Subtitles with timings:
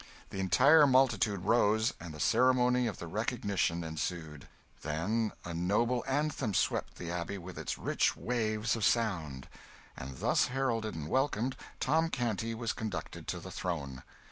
[0.31, 4.47] The entire multitude rose, and the ceremony of the Recognition ensued.
[4.81, 9.47] Then a noble anthem swept the Abbey with its rich waves of sound;
[9.95, 14.01] and thus heralded and welcomed, Tom Canty was conducted to the throne.